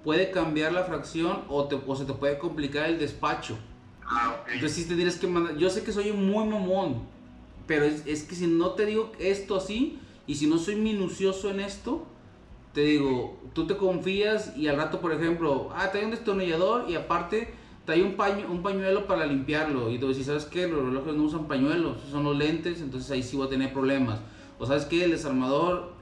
puede 0.02 0.32
cambiar 0.32 0.72
la 0.72 0.82
fracción 0.82 1.42
o, 1.48 1.64
te, 1.64 1.78
o 1.86 1.96
se 1.96 2.06
te 2.06 2.12
puede 2.12 2.38
complicar 2.38 2.88
el 2.90 2.98
despacho. 2.98 3.56
Ah, 4.10 4.36
ok. 4.40 4.48
Entonces 4.54 4.86
sí 4.86 5.18
que 5.20 5.26
mandar. 5.26 5.56
Yo 5.56 5.70
sé 5.70 5.82
que 5.82 5.92
soy 5.92 6.12
muy 6.12 6.46
mamón, 6.46 7.02
pero 7.66 7.84
es, 7.84 8.06
es 8.06 8.24
que 8.24 8.34
si 8.34 8.46
no 8.46 8.70
te 8.70 8.86
digo 8.86 9.12
esto 9.18 9.56
así 9.56 9.98
y 10.26 10.34
si 10.34 10.46
no 10.46 10.58
soy 10.58 10.76
minucioso 10.76 11.50
en 11.50 11.60
esto, 11.60 12.06
te 12.72 12.82
digo, 12.82 13.38
tú 13.52 13.66
te 13.66 13.76
confías 13.76 14.56
y 14.56 14.68
al 14.68 14.76
rato, 14.76 15.00
por 15.00 15.12
ejemplo, 15.12 15.70
ah, 15.74 15.90
trae 15.90 16.04
un 16.04 16.10
destornillador 16.10 16.88
y 16.88 16.94
aparte 16.94 17.52
trae 17.84 18.02
un, 18.02 18.14
paño, 18.14 18.46
un 18.48 18.62
pañuelo 18.62 19.06
para 19.06 19.26
limpiarlo. 19.26 19.90
Y 19.90 19.98
tú 19.98 20.08
dices, 20.08 20.26
¿sabes 20.26 20.44
qué? 20.44 20.68
Los 20.68 20.84
relojes 20.84 21.14
no 21.14 21.24
usan 21.24 21.48
pañuelos, 21.48 21.98
son 22.10 22.24
los 22.24 22.36
lentes, 22.36 22.80
entonces 22.80 23.10
ahí 23.10 23.22
sí 23.22 23.36
voy 23.36 23.46
a 23.46 23.50
tener 23.50 23.72
problemas. 23.72 24.20
O 24.58 24.66
sabes 24.66 24.84
qué, 24.84 25.04
el 25.04 25.12
desarmador 25.12 25.92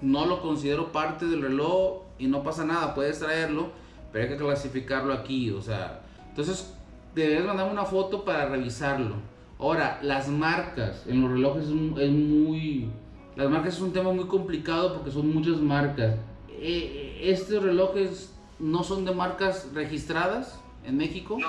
no 0.00 0.26
lo 0.26 0.42
considero 0.42 0.92
parte 0.92 1.26
del 1.26 1.42
reloj 1.42 2.02
y 2.18 2.26
no 2.26 2.42
pasa 2.42 2.64
nada, 2.64 2.94
puedes 2.94 3.18
traerlo, 3.18 3.70
pero 4.12 4.24
hay 4.24 4.30
que 4.30 4.36
clasificarlo 4.36 5.12
aquí, 5.12 5.50
o 5.50 5.62
sea, 5.62 6.02
entonces 6.28 6.72
deberías 7.16 7.46
mandarme 7.46 7.72
una 7.72 7.84
foto 7.84 8.24
para 8.24 8.46
revisarlo. 8.46 9.16
Ahora, 9.58 9.98
las 10.02 10.28
marcas 10.28 11.04
en 11.06 11.22
los 11.22 11.30
relojes 11.30 11.64
es, 11.64 11.70
muy... 11.70 12.90
Las 13.36 13.48
marcas 13.50 13.74
es 13.74 13.80
un 13.80 13.92
tema 13.92 14.12
muy 14.12 14.26
complicado 14.26 14.94
porque 14.94 15.10
son 15.10 15.32
muchas 15.32 15.56
marcas. 15.56 16.16
Eh, 16.48 17.20
¿Estos 17.22 17.62
relojes 17.62 18.34
no 18.58 18.84
son 18.84 19.04
de 19.04 19.14
marcas 19.14 19.70
registradas 19.74 20.60
en 20.84 20.98
México? 20.98 21.38
No, 21.38 21.48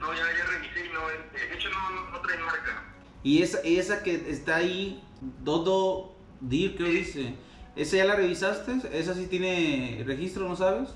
no, 0.00 0.14
ya, 0.14 0.20
ya 0.20 0.44
revisé 0.44 0.86
y 0.86 0.92
no, 0.92 1.00
de 1.08 1.54
hecho 1.54 1.68
no, 1.70 2.10
no, 2.12 2.20
trae 2.20 2.38
marca. 2.38 2.84
Y 3.24 3.42
esa, 3.42 3.58
esa 3.64 4.02
que 4.04 4.30
está 4.30 4.56
ahí, 4.56 5.02
Dodo 5.42 6.14
Dir, 6.40 6.76
creo 6.76 6.90
dice, 6.90 7.34
¿esa 7.74 7.96
ya 7.96 8.04
la 8.04 8.14
revisaste? 8.14 8.78
¿Esa 8.92 9.14
sí 9.14 9.26
tiene 9.26 10.04
registro, 10.06 10.48
no 10.48 10.54
sabes? 10.54 10.90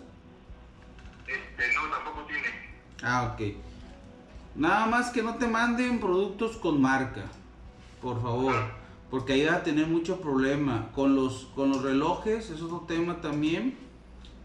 Este, 1.26 1.74
no, 1.74 1.88
tampoco 1.90 2.26
tiene. 2.26 2.48
Ah, 3.02 3.34
ok. 3.34 3.69
Nada 4.60 4.84
más 4.84 5.08
que 5.08 5.22
no 5.22 5.36
te 5.36 5.46
manden 5.46 6.00
productos 6.00 6.58
con 6.58 6.82
marca, 6.82 7.24
por 8.02 8.20
favor, 8.20 8.54
porque 9.10 9.32
ahí 9.32 9.46
va 9.46 9.54
a 9.54 9.62
tener 9.62 9.86
mucho 9.86 10.20
problema. 10.20 10.90
Con 10.94 11.16
los, 11.16 11.48
con 11.54 11.70
los 11.70 11.80
relojes 11.80 12.50
es 12.50 12.60
otro 12.60 12.80
tema 12.80 13.22
también, 13.22 13.74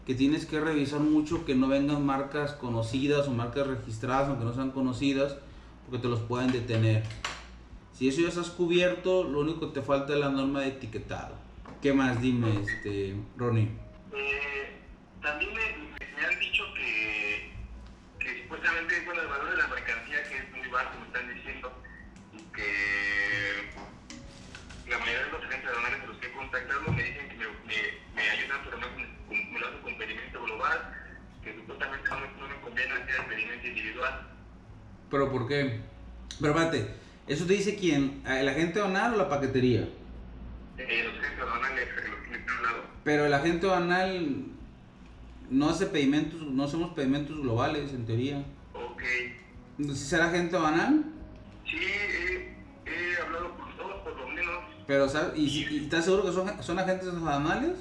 que 0.06 0.14
tienes 0.14 0.46
que 0.46 0.58
revisar 0.58 1.00
mucho 1.00 1.44
que 1.44 1.54
no 1.54 1.68
vengan 1.68 2.06
marcas 2.06 2.52
conocidas 2.52 3.28
o 3.28 3.32
marcas 3.32 3.66
registradas, 3.66 4.30
aunque 4.30 4.46
no 4.46 4.54
sean 4.54 4.70
conocidas, 4.70 5.36
porque 5.84 6.00
te 6.00 6.08
los 6.08 6.20
pueden 6.20 6.50
detener. 6.50 7.02
Si 7.92 8.08
eso 8.08 8.22
ya 8.22 8.28
estás 8.28 8.48
cubierto, 8.48 9.22
lo 9.22 9.40
único 9.40 9.60
que 9.68 9.80
te 9.80 9.82
falta 9.82 10.14
es 10.14 10.18
la 10.18 10.30
norma 10.30 10.62
de 10.62 10.68
etiquetado. 10.68 11.34
¿Qué 11.82 11.92
más? 11.92 12.22
Dime, 12.22 12.62
este, 12.62 13.14
Ronnie. 13.36 13.68
Contactado 26.50 26.92
me 26.92 27.02
dicen 27.02 27.28
que 27.28 27.36
me, 27.36 27.44
me, 28.14 28.30
ayudan, 28.30 28.60
pero 28.64 28.78
no 28.78 28.86
me 28.96 29.58
lo 29.58 29.66
hacen 29.66 29.80
con 29.82 29.98
pedimento 29.98 30.42
global, 30.44 30.94
que 31.42 31.54
supuestamente 31.54 32.08
no, 32.08 32.16
no 32.16 32.48
me 32.48 32.60
conviene 32.60 32.92
hacer 32.92 33.14
el 33.20 33.26
pedimento 33.26 33.66
individual. 33.66 34.28
¿Pero 35.10 35.32
por 35.32 35.48
qué? 35.48 35.80
Pero 36.40 36.52
espérate, 36.52 36.94
¿eso 37.26 37.46
te 37.46 37.52
dice 37.54 37.76
quién? 37.76 38.22
¿El 38.26 38.48
agente 38.48 38.78
aduanal 38.78 39.14
o 39.14 39.16
la 39.16 39.28
paquetería? 39.28 39.88
Eh, 40.78 41.04
los 41.04 41.18
agentes 41.18 41.40
aduanales, 41.40 41.88
los 42.10 42.20
que 42.20 42.30
me. 42.30 42.44
Pero 43.04 43.26
el 43.26 43.34
agente 43.34 43.66
aduanal 43.66 44.44
no 45.50 45.70
hace 45.70 45.86
pedimentos, 45.86 46.40
no 46.42 46.64
hacemos 46.64 46.92
pedimentos 46.94 47.40
globales 47.40 47.92
en 47.92 48.06
teoría. 48.06 48.44
Ok. 48.74 49.02
¿Será 49.94 50.26
agente 50.26 50.56
banal? 50.56 51.04
Pero, 54.86 55.08
¿sabes? 55.08 55.36
¿Y, 55.36 55.82
estás 55.84 56.04
seguro 56.04 56.24
que 56.24 56.32
son, 56.32 56.62
son 56.62 56.78
agentes 56.78 57.20
banales? 57.20 57.76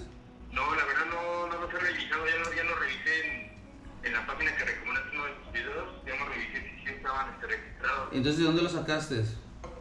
No, 0.51 0.75
la 0.75 0.85
verdad 0.85 1.05
no, 1.09 1.47
no 1.47 1.61
los 1.61 1.73
he 1.73 1.77
revisado, 1.77 2.25
ya 2.25 2.37
no, 2.39 2.55
ya 2.55 2.63
no 2.63 2.75
revisé 2.75 3.25
en, 3.25 4.07
en 4.07 4.13
la 4.13 4.25
página 4.25 4.55
que 4.55 4.65
recomendaste 4.65 5.15
uno 5.15 5.25
de 5.25 5.31
tus 5.33 5.53
videos, 5.53 5.87
ya 6.05 6.15
no 6.17 6.25
revisé 6.25 6.61
si 6.61 6.85
sí 6.85 6.93
estaban 6.95 7.33
este, 7.33 7.47
registrados. 7.47 8.09
Entonces, 8.11 8.37
¿de 8.39 8.45
dónde 8.45 8.61
los 8.63 8.71
sacaste? 8.71 9.25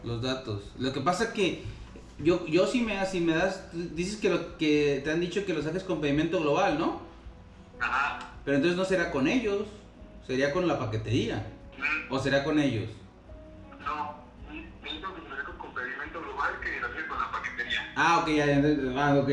Los 0.03 0.21
datos. 0.21 0.73
Lo 0.79 0.93
que 0.93 1.01
pasa 1.01 1.25
es 1.25 1.31
que 1.31 1.65
yo, 2.19 2.47
yo 2.47 2.67
sí 2.67 2.83
me, 2.83 3.05
si 3.07 3.21
me 3.21 3.35
das, 3.35 3.71
dices 3.73 4.19
que, 4.19 4.29
lo, 4.29 4.59
que 4.59 5.01
te 5.03 5.11
han 5.11 5.21
dicho 5.21 5.45
que 5.47 5.55
lo 5.55 5.63
saques 5.63 5.83
con 5.83 6.01
pedimento 6.01 6.41
global, 6.41 6.79
¿no? 6.79 7.01
Pero 8.45 8.57
entonces 8.59 8.77
no 8.77 8.85
será 8.85 9.11
con 9.11 9.27
ellos, 9.27 9.63
sería 10.27 10.53
con 10.53 10.69
la 10.69 10.79
paquetería. 10.79 11.47
¿O 12.11 12.19
será 12.19 12.45
con 12.45 12.59
ellos? 12.59 12.89
No, 13.81 14.15
que 14.49 14.93
me 14.93 15.01
con 15.01 15.15
global 16.45 16.61
que 16.61 16.81
lo 16.81 16.87
hace 16.87 17.07
con 17.07 17.19
la 17.19 17.31
paquetería. 17.31 17.93
Ah, 17.97 18.19
ok, 18.19 18.29
ya, 18.29 18.47
ya, 18.47 18.61
ah, 18.97 19.19
ok, 19.19 19.31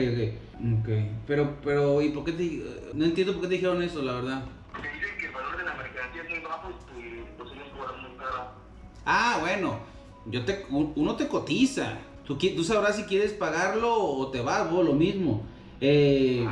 ok. 0.79 0.89
Pero, 1.27 1.57
pero, 1.63 2.01
¿y 2.01 2.09
por 2.09 2.23
qué 2.23 2.31
te, 2.33 2.63
no 2.93 3.05
entiendo 3.05 3.33
por 3.33 3.43
qué 3.43 3.47
te 3.47 3.53
dijeron 3.55 3.81
eso, 3.81 4.01
la 4.01 4.13
verdad? 4.13 4.43
Porque 4.71 4.89
dicen 4.89 5.17
que 5.19 5.25
el 5.27 5.33
valor 5.33 5.57
de 5.57 5.63
la 5.63 5.73
mercancía 5.75 6.23
es 6.23 6.29
muy 6.29 6.39
bajo 6.39 6.69
y 6.69 7.37
pues 7.37 7.51
ellos 7.51 7.67
cobran 7.75 8.01
muy 8.01 8.17
caro. 8.17 8.51
Ah, 9.05 9.37
bueno, 9.41 9.79
yo 10.25 10.45
te, 10.45 10.65
uno 10.69 11.15
te 11.15 11.27
cotiza. 11.27 11.99
Tú, 12.25 12.37
tú 12.37 12.63
sabrás 12.63 12.95
si 12.95 13.03
quieres 13.03 13.33
pagarlo 13.33 13.93
o 13.93 14.27
te 14.29 14.41
vas, 14.41 14.69
vos 14.69 14.85
lo 14.85 14.93
mismo. 14.93 15.43
Eh, 15.81 16.47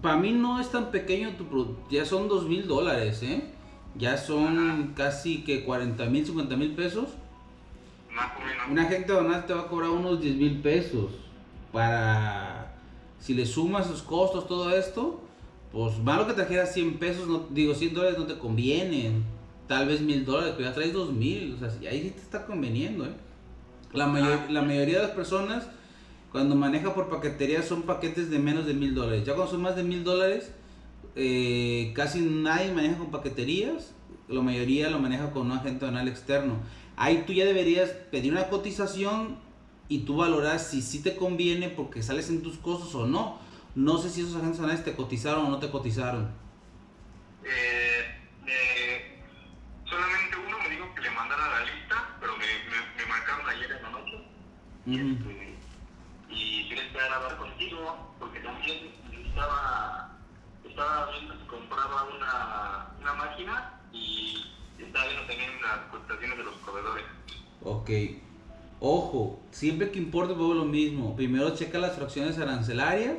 para 0.00 0.16
mí 0.16 0.32
no 0.32 0.58
es 0.58 0.70
tan 0.70 0.90
pequeño 0.90 1.36
tu 1.36 1.44
producto, 1.44 1.82
ya 1.90 2.06
son 2.06 2.26
dos 2.26 2.48
mil 2.48 2.66
dólares, 2.66 3.22
¿eh? 3.22 3.44
Ya 3.94 4.16
son 4.16 4.94
casi 4.96 5.44
que 5.44 5.64
40 5.64 6.06
mil, 6.06 6.24
50 6.24 6.56
mil 6.56 6.74
pesos. 6.74 7.10
Un 8.70 8.78
agente 8.78 9.12
donal 9.12 9.46
te 9.46 9.54
va 9.54 9.62
a 9.62 9.66
cobrar 9.68 9.90
unos 9.90 10.20
10 10.20 10.36
mil 10.36 10.60
pesos 10.60 11.12
para, 11.72 12.74
si 13.18 13.34
le 13.34 13.46
sumas 13.46 13.86
sus 13.86 14.02
costos, 14.02 14.46
todo 14.46 14.74
esto, 14.74 15.22
pues 15.72 15.98
malo 15.98 16.26
que 16.26 16.34
trajeras 16.34 16.72
100 16.74 16.98
pesos, 16.98 17.26
no, 17.26 17.46
digo 17.50 17.74
100 17.74 17.94
dólares 17.94 18.18
no 18.18 18.26
te 18.26 18.38
convienen, 18.38 19.24
tal 19.66 19.88
vez 19.88 20.00
mil 20.00 20.24
dólares, 20.24 20.54
pero 20.56 20.68
ya 20.68 20.74
traes 20.74 20.92
2 20.92 21.12
mil, 21.12 21.54
o 21.54 21.58
sea, 21.58 21.68
ahí 21.90 22.02
sí 22.02 22.10
te 22.10 22.20
está 22.20 22.46
conveniendo, 22.46 23.06
¿eh? 23.06 23.14
La, 23.92 24.06
la 24.48 24.62
mayoría 24.62 24.98
de 24.98 25.02
las 25.02 25.12
personas 25.12 25.66
cuando 26.32 26.54
maneja 26.54 26.94
por 26.94 27.10
paquetería 27.10 27.62
son 27.62 27.82
paquetes 27.82 28.30
de 28.30 28.38
menos 28.38 28.64
de 28.64 28.72
mil 28.72 28.94
dólares. 28.94 29.24
Ya 29.24 29.34
cuando 29.34 29.52
son 29.52 29.60
más 29.60 29.76
de 29.76 29.82
mil 29.82 30.02
dólares, 30.02 30.50
eh, 31.14 31.92
casi 31.94 32.22
nadie 32.22 32.72
maneja 32.72 32.96
con 32.96 33.10
paqueterías. 33.10 33.92
La 34.28 34.40
mayoría 34.40 34.88
lo 34.88 34.98
maneja 34.98 35.30
con 35.30 35.50
un 35.50 35.52
agente 35.52 35.84
aduanal 35.84 36.08
externo. 36.08 36.54
Ahí 36.96 37.24
tú 37.26 37.32
ya 37.32 37.44
deberías 37.44 37.90
pedir 38.10 38.32
una 38.32 38.48
cotización 38.48 39.38
y 39.88 40.00
tú 40.00 40.16
valoras 40.16 40.70
si 40.70 40.82
sí 40.82 41.02
te 41.02 41.16
conviene 41.16 41.68
porque 41.68 42.02
sales 42.02 42.30
en 42.30 42.42
tus 42.42 42.56
costos 42.58 42.94
o 42.94 43.06
no. 43.06 43.38
No 43.74 43.98
sé 43.98 44.10
si 44.10 44.20
esos 44.20 44.36
agentes 44.36 44.58
aduanales 44.58 44.84
te 44.84 44.94
cotizaron 44.94 45.46
o 45.46 45.48
no 45.50 45.58
te 45.58 45.70
cotizaron. 45.70 46.30
Eh, 47.44 48.20
eh, 48.46 49.18
solamente 49.84 50.36
uno 50.46 50.58
me 50.60 50.68
dijo 50.70 50.94
que 50.94 51.00
le 51.00 51.10
mandara 51.10 51.48
la 51.48 51.64
lista, 51.64 52.16
pero 52.20 52.36
me, 52.36 52.44
me, 52.44 53.06
marcaron 53.06 53.48
ayer 53.48 53.72
en 53.72 53.82
la 53.82 53.90
noche 53.90 55.22
y 56.28 56.68
quería 56.68 56.84
esperar 56.84 57.12
a 57.12 57.16
hablar 57.16 57.36
contigo 57.38 58.14
porque 58.18 58.40
también 58.40 58.92
estaba, 59.26 60.16
estaba 60.68 61.10
viendo 61.12 61.34
si 61.34 61.46
compraba 61.46 62.04
una, 62.04 62.88
una 63.00 63.14
máquina 63.14 63.80
y 63.92 64.52
estaba 64.78 65.06
viendo 65.06 65.26
también 65.26 65.50
las 65.62 65.78
cotizaciones 65.90 66.38
de 66.38 66.44
los 66.44 66.54
proveedores. 66.56 67.04
Ok. 67.62 67.81
Ojo, 68.84 69.38
siempre 69.52 69.92
que 69.92 69.98
importe 70.00 70.34
todo 70.34 70.54
lo 70.54 70.64
mismo. 70.64 71.14
Primero 71.14 71.54
checa 71.54 71.78
las 71.78 71.94
fracciones 71.94 72.38
arancelarias, 72.38 73.16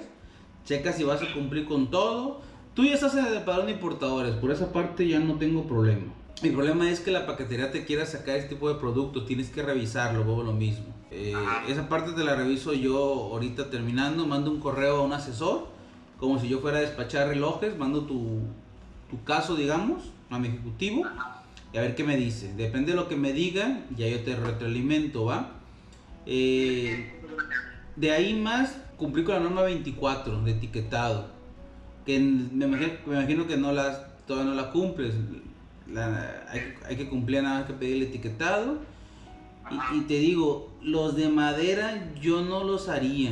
checa 0.65 0.92
si 0.92 1.06
vas 1.06 1.22
a 1.22 1.34
cumplir 1.34 1.65
con 1.65 1.89
todo. 1.89 2.42
Tú 2.74 2.84
ya 2.84 2.96
estás 2.96 3.15
en 3.15 3.25
el 3.27 3.44
padrón 3.44 3.68
de 3.68 3.72
importadores, 3.72 4.36
por 4.36 4.51
esa 4.51 4.74
parte 4.74 5.08
ya 5.08 5.20
no 5.20 5.36
tengo 5.36 5.63
problema. 5.63 6.12
Mi 6.42 6.50
problema 6.50 6.89
es 6.89 7.00
que 7.00 7.12
la 7.12 7.25
paquetería 7.25 7.72
te 7.72 7.86
quiera 7.86 8.06
sacar 8.06 8.36
este 8.36 8.56
tipo 8.56 8.68
de 8.68 8.75
productos, 8.75 9.25
tienes 9.25 9.50
que 9.50 9.62
revisarlo, 9.62 10.25
luego 10.25 10.44
lo 10.44 10.51
mismo. 10.51 10.86
Eh, 11.12 11.34
esa 11.70 11.88
parte 11.88 12.12
te 12.12 12.25
la 12.25 12.36
reviso 12.36 12.74
yo 12.74 12.98
ahorita 13.32 13.70
terminando, 13.70 14.25
mando 14.27 14.51
un 14.51 14.60
correo 14.60 14.98
a 14.98 15.01
un 15.03 15.13
asesor, 15.13 15.68
como 16.20 16.39
si 16.39 16.50
yo 16.50 16.60
fuera 16.60 16.80
a 16.80 16.82
despachar 16.82 17.30
relojes, 17.30 17.77
mando 17.77 18.01
tu, 18.01 18.39
tu 19.10 19.24
caso, 19.24 19.56
digamos, 19.56 20.12
a 20.30 20.39
mi 20.39 20.50
ejecutivo 20.50 21.06
y 21.74 21.77
a 21.77 21.82
ver 21.82 21.96
qué 21.96 22.03
me 22.03 22.15
dice. 22.15 22.53
Depende 22.53 22.92
de 22.92 22.96
lo 22.96 23.08
que 23.08 23.15
me 23.15 23.34
diga, 23.34 23.82
ya 23.96 24.08
yo 24.08 24.22
te 24.22 24.36
retroalimento, 24.36 25.25
¿va? 25.25 25.51
Eh, 26.25 27.20
de 27.96 28.12
ahí 28.12 28.34
más, 28.36 28.77
cumplí 28.98 29.24
con 29.24 29.36
la 29.36 29.42
norma 29.42 29.63
24 29.63 30.44
de 30.44 30.51
etiquetado, 30.51 31.32
que 32.06 32.20
me 32.20 32.65
imagino, 32.65 33.48
que 33.48 33.58
no 33.58 33.72
las, 33.72 34.25
todavía 34.25 34.51
no 34.51 34.56
la 34.56 34.70
cumples 34.72 35.13
hay, 36.88 36.96
que 36.96 37.10
cumplir 37.10 37.44
nada 37.44 37.60
más 37.60 37.68
que 37.68 37.74
pedir 37.74 37.98
el 37.98 38.03
etiquetado. 38.03 38.80
Y, 39.94 40.01
te 40.01 40.15
digo, 40.15 40.77
los 40.82 41.15
de 41.15 41.30
madera 41.30 42.12
yo 42.20 42.42
no 42.42 42.63
los 42.63 42.89
haría. 42.89 43.32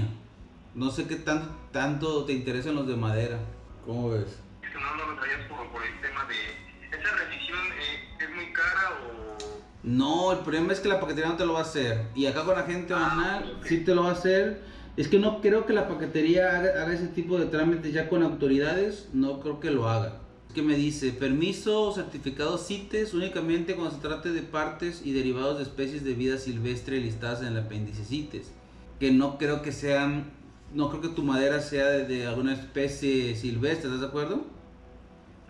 No 0.74 0.90
sé 0.90 1.06
qué 1.08 1.18
tanto, 1.18 1.54
tanto 1.72 2.26
te 2.26 2.34
interesan 2.34 2.76
los 2.76 2.88
de 2.88 2.96
madera. 2.96 3.40
¿Cómo 3.86 4.10
ves? 4.10 4.40
No, 4.74 4.96
no 4.96 5.12
lo 5.12 5.20
traías 5.20 5.42
por, 5.50 5.70
por, 5.72 5.84
el 5.84 6.00
tema 6.00 6.26
de... 6.26 6.98
¿Esa 6.98 7.16
revisión 7.18 7.60
eh, 7.60 8.11
es 8.24 8.36
muy 8.36 8.52
cara 8.54 9.00
o...? 9.04 9.38
No, 9.84 10.32
el 10.32 10.40
problema 10.40 10.74
es 10.74 10.80
que 10.80 10.90
la 10.90 11.00
paquetería 11.00 11.32
no 11.32 11.38
te 11.38 11.46
lo 11.46 11.54
va 11.54 11.60
a 11.60 11.64
hacer. 11.64 12.08
Y 12.14 12.28
acá 12.28 12.44
con 12.46 12.56
la 12.56 12.64
gente 12.64 12.94
ah, 12.94 13.00
banal 13.00 13.60
sí 13.66 13.80
te 13.80 13.96
lo 13.96 14.04
va 14.04 14.10
a 14.10 14.14
hacer. 14.14 14.62
Es 14.96 15.08
que 15.08 15.18
no 15.18 15.42
creo 15.42 15.66
que 15.66 15.74
la 15.74 15.88
paquetería 15.88 16.56
haga, 16.56 16.84
haga 16.84 16.94
ese 16.94 17.08
tipo 17.08 17.40
de 17.40 17.48
trámites 17.48 17.92
ya 17.92 18.08
con 18.08 18.22
autoridades. 18.22 19.10
No 19.14 19.40
creo 19.40 19.60
que 19.60 19.72
lo 19.72 19.90
haga 19.90 20.22
que 20.54 20.62
me 20.62 20.76
dice, 20.76 21.12
permiso 21.12 21.82
o 21.82 21.94
certificado 21.94 22.58
CITES 22.58 23.14
únicamente 23.14 23.76
cuando 23.76 23.96
se 23.96 24.02
trate 24.02 24.32
de 24.32 24.42
partes 24.42 25.02
y 25.04 25.14
derivados 25.14 25.58
de 25.58 25.64
especies 25.64 26.04
de 26.04 26.14
vida 26.14 26.38
silvestre 26.38 27.00
listadas 27.00 27.42
en 27.42 27.48
el 27.48 27.60
apéndice 27.60 28.04
CITES, 28.04 28.52
que 29.00 29.12
no 29.12 29.38
creo 29.38 29.62
que 29.62 29.72
sean 29.72 30.32
no 30.74 30.90
creo 30.90 31.02
que 31.02 31.10
tu 31.10 31.24
madera 31.24 31.60
sea 31.62 31.88
de, 31.88 32.28
alguna 32.28 32.54
especie 32.54 33.36
silvestre, 33.36 33.88
¿estás 33.88 34.02
de 34.02 34.08
acuerdo? 34.08 34.46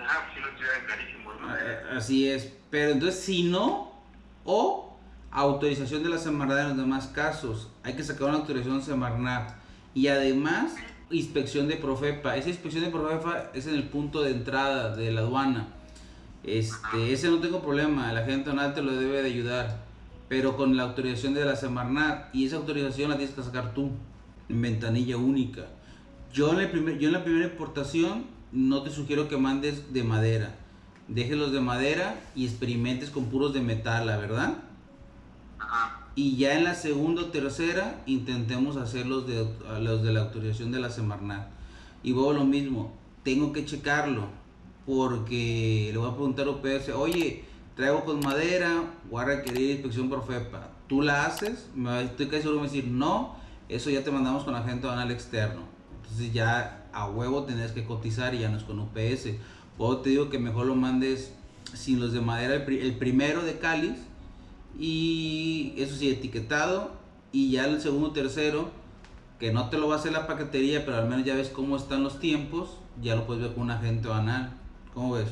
Ajá, 0.03 0.31
si 0.33 0.39
no 0.39 0.47
estuviera 0.47 0.85
clarísimo, 0.85 1.33
¿no? 1.33 1.49
Ah, 1.49 1.97
así 1.97 2.27
es, 2.27 2.53
pero 2.69 2.91
entonces 2.91 3.19
si 3.19 3.43
no, 3.43 3.91
o 4.43 4.97
autorización 5.31 6.03
de 6.03 6.09
la 6.09 6.17
Semarnat 6.17 6.59
en 6.59 6.67
los 6.69 6.77
demás 6.77 7.07
casos, 7.07 7.69
hay 7.83 7.93
que 7.93 8.03
sacar 8.03 8.29
una 8.29 8.37
autorización 8.37 8.79
de 8.79 8.85
Semarnat 8.85 9.55
y 9.93 10.07
además 10.07 10.75
inspección 11.09 11.67
de 11.67 11.77
Profepa. 11.77 12.35
Esa 12.35 12.49
inspección 12.49 12.83
de 12.83 12.89
Profepa 12.89 13.51
es 13.53 13.67
en 13.67 13.75
el 13.75 13.83
punto 13.83 14.21
de 14.21 14.31
entrada 14.31 14.95
de 14.95 15.11
la 15.11 15.21
aduana. 15.21 15.67
Este, 16.43 17.13
ese 17.13 17.29
no 17.29 17.39
tengo 17.39 17.61
problema, 17.61 18.11
la 18.13 18.25
gente 18.25 18.49
donal 18.49 18.73
te 18.73 18.81
lo 18.81 18.93
debe 18.93 19.21
de 19.21 19.29
ayudar, 19.29 19.83
pero 20.27 20.57
con 20.57 20.75
la 20.75 20.83
autorización 20.83 21.33
de 21.33 21.45
la 21.45 21.55
Semarnat 21.55 22.33
y 22.33 22.45
esa 22.45 22.57
autorización 22.57 23.09
la 23.09 23.17
tienes 23.17 23.35
que 23.35 23.43
sacar 23.43 23.73
tú 23.73 23.91
en 24.49 24.61
ventanilla 24.61 25.17
única. 25.17 25.67
Yo 26.33 26.51
en, 26.53 26.61
el 26.61 26.71
primer, 26.71 26.97
yo 26.97 27.07
en 27.07 27.13
la 27.13 27.23
primera 27.23 27.45
importación 27.45 28.25
no 28.51 28.83
te 28.83 28.89
sugiero 28.89 29.27
que 29.27 29.37
mandes 29.37 29.93
de 29.93 30.03
madera. 30.03 30.55
Déjelos 31.07 31.51
de 31.51 31.61
madera 31.61 32.21
y 32.35 32.45
experimentes 32.45 33.09
con 33.09 33.25
puros 33.25 33.53
de 33.53 33.61
metal, 33.61 34.07
¿la 34.07 34.17
verdad? 34.17 34.57
Y 36.15 36.37
ya 36.37 36.57
en 36.57 36.63
la 36.63 36.75
segunda 36.75 37.23
o 37.23 37.25
tercera 37.27 38.01
intentemos 38.05 38.77
hacer 38.77 39.05
los 39.05 39.27
de, 39.27 39.47
los 39.81 40.03
de 40.03 40.13
la 40.13 40.21
autorización 40.21 40.71
de 40.71 40.79
la 40.79 40.89
Semarnat. 40.89 41.47
Y 42.03 42.11
luego 42.13 42.33
lo 42.33 42.45
mismo, 42.45 42.93
tengo 43.23 43.53
que 43.53 43.65
checarlo 43.65 44.27
porque 44.85 45.89
le 45.91 45.97
voy 45.97 46.09
a 46.09 46.13
preguntar 46.13 46.47
a 46.47 46.51
UPS, 46.51 46.89
oye, 46.95 47.45
traigo 47.75 48.03
con 48.03 48.19
madera, 48.19 48.83
voy 49.09 49.21
a 49.21 49.25
requerir 49.25 49.71
inspección 49.71 50.09
por 50.09 50.25
FEPA. 50.25 50.69
¿Tú 50.87 51.01
la 51.01 51.25
haces? 51.25 51.69
Me, 51.75 52.03
estoy 52.03 52.27
casi 52.27 52.41
seguro 52.41 52.61
de 52.61 52.67
decir, 52.67 52.87
no, 52.87 53.35
eso 53.69 53.89
ya 53.89 54.03
te 54.03 54.11
mandamos 54.11 54.43
con 54.43 54.55
agente 54.55 54.87
banal 54.87 55.11
externo. 55.11 55.61
Entonces 56.01 56.33
ya 56.33 56.80
a 56.93 57.07
huevo 57.07 57.43
tenés 57.43 57.71
que 57.71 57.85
cotizar 57.85 58.33
y 58.33 58.39
ya 58.39 58.49
no 58.49 58.57
es 58.57 58.63
con 58.63 58.79
UPS. 58.79 59.29
O 59.77 59.97
te 59.97 60.11
digo 60.11 60.29
que 60.29 60.39
mejor 60.39 60.65
lo 60.67 60.75
mandes 60.75 61.33
sin 61.73 61.99
los 61.99 62.13
de 62.13 62.21
madera, 62.21 62.55
el, 62.55 62.95
primero 62.97 63.43
de 63.43 63.57
cáliz, 63.57 63.97
y 64.77 65.73
eso 65.77 65.95
sí, 65.95 66.09
etiquetado, 66.09 66.91
y 67.31 67.51
ya 67.51 67.65
el 67.65 67.81
segundo, 67.81 68.11
tercero, 68.11 68.69
que 69.39 69.51
no 69.51 69.69
te 69.69 69.77
lo 69.77 69.87
va 69.87 69.95
a 69.95 69.99
hacer 69.99 70.11
la 70.11 70.27
paquetería, 70.27 70.85
pero 70.85 70.97
al 70.97 71.07
menos 71.07 71.25
ya 71.25 71.35
ves 71.35 71.49
cómo 71.49 71.77
están 71.77 72.03
los 72.03 72.19
tiempos, 72.19 72.77
ya 73.01 73.15
lo 73.15 73.25
puedes 73.25 73.41
ver 73.41 73.53
con 73.53 73.63
un 73.63 73.71
agente 73.71 74.07
banal. 74.07 74.53
¿Cómo 74.93 75.13
ves? 75.13 75.29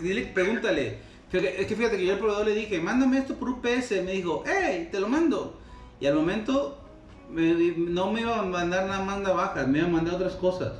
Dile, 0.00 0.26
pregúntale. 0.26 0.98
Es 1.32 1.66
que 1.66 1.76
fíjate 1.76 1.96
que 1.96 2.04
yo 2.04 2.12
al 2.12 2.18
proveedor 2.18 2.46
le 2.46 2.54
dije, 2.54 2.80
mándame 2.80 3.18
esto 3.18 3.36
por 3.36 3.48
UPS. 3.48 3.90
Me 4.04 4.12
dijo, 4.12 4.44
hey, 4.46 4.88
te 4.90 5.00
lo 5.00 5.08
mando. 5.08 5.58
Y 6.00 6.06
al 6.06 6.14
momento 6.14 6.78
no 7.30 8.12
me 8.12 8.20
iba 8.20 8.38
a 8.38 8.42
mandar 8.42 8.86
nada 8.86 9.04
más 9.04 9.20
navajas, 9.20 9.66
me 9.66 9.78
iba 9.78 9.88
a 9.88 9.90
mandar 9.90 10.16
otras 10.16 10.34
cosas. 10.34 10.72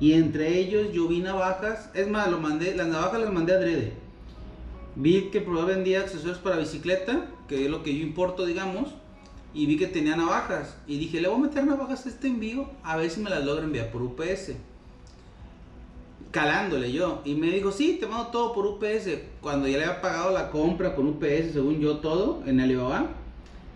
Y 0.00 0.14
entre 0.14 0.58
ellos 0.58 0.92
yo 0.92 1.06
vi 1.06 1.20
navajas, 1.20 1.90
es 1.94 2.08
más, 2.08 2.30
mandé, 2.40 2.74
las 2.74 2.88
navajas 2.88 3.20
las 3.20 3.32
mandé 3.32 3.52
a 3.52 3.56
adrede 3.56 3.92
Vi 4.96 5.30
que 5.30 5.40
probablemente 5.40 5.90
vendía 5.90 6.00
accesorios 6.00 6.38
para 6.38 6.56
bicicleta, 6.56 7.26
que 7.48 7.66
es 7.66 7.70
lo 7.70 7.82
que 7.82 7.94
yo 7.94 8.02
importo, 8.02 8.46
digamos, 8.46 8.88
y 9.54 9.66
vi 9.66 9.76
que 9.76 9.86
tenía 9.86 10.16
navajas. 10.16 10.76
Y 10.86 10.98
dije, 10.98 11.20
le 11.20 11.28
voy 11.28 11.38
a 11.38 11.42
meter 11.42 11.64
navajas 11.64 12.06
a 12.06 12.08
este 12.08 12.26
envío, 12.28 12.68
a 12.82 12.96
ver 12.96 13.10
si 13.10 13.20
me 13.20 13.30
las 13.30 13.44
logra 13.44 13.64
enviar 13.64 13.90
por 13.90 14.02
UPS. 14.02 14.54
Calándole 16.30 16.92
yo. 16.92 17.22
Y 17.24 17.34
me 17.34 17.50
dijo, 17.50 17.72
sí, 17.72 17.98
te 17.98 18.06
mando 18.06 18.28
todo 18.28 18.52
por 18.52 18.66
UPS. 18.66 19.08
Cuando 19.40 19.66
ya 19.66 19.78
le 19.78 19.84
había 19.84 20.00
pagado 20.00 20.32
la 20.32 20.50
compra 20.50 20.94
con 20.94 21.06
UPS, 21.08 21.52
según 21.52 21.80
yo 21.80 21.98
todo, 21.98 22.42
en 22.46 22.60
Alibaba, 22.60 23.08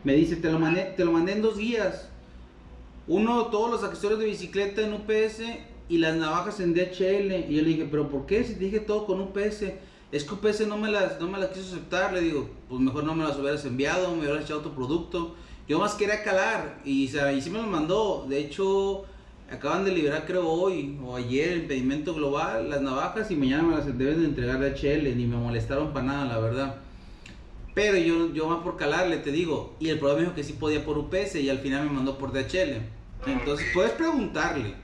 me 0.04 0.14
dice, 0.14 0.36
te 0.36 0.50
lo 0.50 0.58
mandé, 0.58 0.94
te 0.96 1.04
lo 1.04 1.12
mandé 1.12 1.32
en 1.32 1.42
dos 1.42 1.58
guías. 1.58 2.08
Uno, 3.06 3.46
todos 3.46 3.70
los 3.70 3.84
accesorios 3.84 4.20
de 4.20 4.26
bicicleta 4.26 4.82
en 4.82 4.94
UPS 4.94 5.42
y 5.88 5.98
las 5.98 6.16
navajas 6.16 6.60
en 6.60 6.74
DHL. 6.74 7.50
Y 7.50 7.56
yo 7.56 7.62
le 7.62 7.68
dije, 7.68 7.88
pero 7.90 8.08
¿por 8.08 8.26
qué? 8.26 8.44
Si 8.44 8.54
te 8.54 8.64
dije 8.64 8.80
todo 8.80 9.06
con 9.06 9.20
UPS 9.20 9.64
es 10.14 10.22
que 10.22 10.34
UPS 10.34 10.68
no 10.68 10.76
me 10.76 10.92
las, 10.92 11.20
no 11.20 11.26
me 11.26 11.40
las 11.40 11.50
quiso 11.50 11.74
aceptar, 11.74 12.12
le 12.12 12.20
digo, 12.20 12.48
pues 12.68 12.80
mejor 12.80 13.02
no 13.02 13.16
me 13.16 13.24
las 13.24 13.36
hubieras 13.36 13.64
enviado, 13.64 14.14
me 14.14 14.20
hubieras 14.20 14.44
echado 14.44 14.60
otro 14.60 14.72
producto. 14.72 15.34
Yo 15.66 15.80
más 15.80 15.94
quería 15.94 16.22
calar 16.22 16.80
y, 16.84 17.06
y 17.06 17.40
sí 17.40 17.50
me 17.50 17.58
lo 17.58 17.66
mandó. 17.66 18.24
De 18.28 18.38
hecho, 18.38 19.06
acaban 19.54 19.84
de 19.84 19.92
liberar 19.92 20.24
creo 20.26 20.48
hoy 20.48 20.98
o 21.04 21.16
ayer 21.16 21.52
el 21.52 21.66
pedimento 21.66 22.14
global, 22.14 22.70
las 22.70 22.80
navajas 22.80 23.30
y 23.30 23.36
mañana 23.36 23.62
me 23.62 23.76
las 23.76 23.86
deben 23.86 24.20
de 24.20 24.26
entregar 24.26 24.58
de 24.60 24.70
HL, 24.70 25.16
ni 25.16 25.26
me 25.26 25.36
molestaron 25.36 25.92
para 25.92 26.06
nada, 26.06 26.24
la 26.26 26.38
verdad. 26.38 26.76
Pero 27.74 27.98
yo, 27.98 28.32
yo 28.32 28.48
más 28.48 28.62
por 28.62 28.76
calarle, 28.76 29.16
te 29.18 29.32
digo, 29.32 29.74
y 29.80 29.88
el 29.88 29.98
problema 29.98 30.20
dijo 30.20 30.34
que 30.34 30.44
sí 30.44 30.52
podía 30.52 30.84
por 30.84 30.96
UPS 30.98 31.36
y 31.36 31.50
al 31.50 31.58
final 31.58 31.86
me 31.86 31.92
mandó 31.92 32.18
por 32.18 32.32
DHL. 32.32 32.80
Entonces 33.26 33.66
puedes 33.74 33.92
preguntarle. 33.92 34.74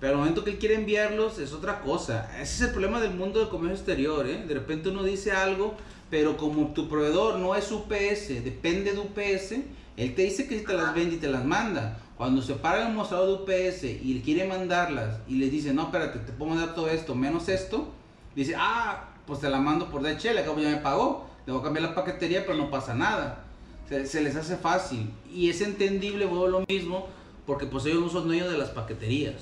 Pero 0.00 0.12
al 0.12 0.18
momento 0.18 0.44
que 0.44 0.52
él 0.52 0.58
quiere 0.58 0.76
enviarlos 0.76 1.38
es 1.38 1.52
otra 1.52 1.80
cosa. 1.80 2.30
Ese 2.40 2.54
es 2.54 2.60
el 2.62 2.70
problema 2.70 3.00
del 3.00 3.14
mundo 3.14 3.40
del 3.40 3.48
comercio 3.48 3.76
exterior. 3.76 4.26
¿eh? 4.26 4.44
De 4.46 4.54
repente 4.54 4.88
uno 4.88 5.02
dice 5.02 5.32
algo, 5.32 5.74
pero 6.08 6.36
como 6.36 6.72
tu 6.72 6.88
proveedor 6.88 7.38
no 7.38 7.54
es 7.54 7.70
UPS, 7.70 8.44
depende 8.44 8.92
de 8.92 8.98
UPS, 9.00 9.52
él 9.96 10.14
te 10.14 10.22
dice 10.22 10.46
que 10.46 10.58
si 10.58 10.64
te 10.64 10.74
las 10.74 10.94
vende 10.94 11.16
y 11.16 11.18
te 11.18 11.28
las 11.28 11.44
manda. 11.44 11.98
Cuando 12.18 12.42
se 12.42 12.54
para 12.54 12.88
el 12.88 12.94
mostrador 12.94 13.46
de 13.46 13.68
UPS 13.70 13.84
y 13.84 14.20
quiere 14.24 14.44
mandarlas 14.44 15.20
y 15.28 15.36
les 15.36 15.52
dice, 15.52 15.72
no, 15.72 15.84
espérate, 15.84 16.18
te 16.18 16.32
puedo 16.32 16.50
mandar 16.50 16.74
todo 16.74 16.88
esto 16.88 17.14
menos 17.14 17.48
esto, 17.48 17.86
dice, 18.34 18.54
ah, 18.58 19.10
pues 19.24 19.38
te 19.38 19.48
la 19.48 19.60
mando 19.60 19.88
por 19.88 20.02
DHL, 20.02 20.36
acabo 20.38 20.58
ya 20.58 20.68
me 20.68 20.78
pagó, 20.78 21.28
debo 21.46 21.62
cambiar 21.62 21.90
la 21.90 21.94
paquetería, 21.94 22.44
pero 22.44 22.58
no 22.58 22.70
pasa 22.70 22.92
nada. 22.92 23.44
Se, 23.88 24.20
les 24.20 24.34
hace 24.34 24.56
fácil. 24.56 25.08
Y 25.32 25.48
es 25.48 25.60
entendible, 25.60 26.26
vuelvo 26.26 26.48
lo 26.48 26.64
mismo, 26.68 27.06
porque 27.46 27.66
pues 27.66 27.86
ellos 27.86 28.00
no 28.00 28.08
son 28.08 28.26
dueños 28.26 28.50
de 28.50 28.58
las 28.58 28.70
paqueterías. 28.70 29.36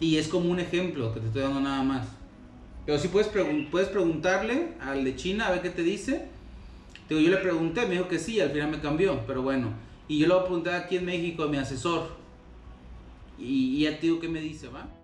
Y 0.00 0.16
es 0.16 0.28
como 0.28 0.50
un 0.50 0.60
ejemplo 0.60 1.12
que 1.12 1.20
te 1.20 1.26
estoy 1.26 1.42
dando 1.42 1.60
nada 1.60 1.82
más. 1.82 2.08
Pero 2.86 2.98
si 2.98 3.08
puedes, 3.08 3.28
puedes 3.70 3.88
preguntarle 3.88 4.72
al 4.80 5.04
de 5.04 5.14
China 5.14 5.48
a 5.48 5.50
ver 5.50 5.60
qué 5.60 5.68
te 5.68 5.82
dice. 5.82 6.26
Digo, 7.06 7.20
yo 7.20 7.28
le 7.28 7.36
pregunté, 7.36 7.82
me 7.82 7.92
dijo 7.92 8.08
que 8.08 8.18
sí, 8.18 8.40
al 8.40 8.50
final 8.50 8.70
me 8.70 8.80
cambió, 8.80 9.26
pero 9.26 9.42
bueno. 9.42 9.87
Y 10.08 10.18
yo 10.18 10.26
le 10.26 10.34
voy 10.34 10.42
a 10.42 10.46
preguntar 10.46 10.74
aquí 10.74 10.96
en 10.96 11.04
México 11.04 11.42
a 11.42 11.48
mi 11.48 11.58
asesor. 11.58 12.08
Y, 13.38 13.76
y 13.76 13.80
ya 13.84 13.94
te 14.00 14.06
digo 14.06 14.18
qué 14.18 14.28
me 14.28 14.40
dice, 14.40 14.68
¿va? 14.68 14.97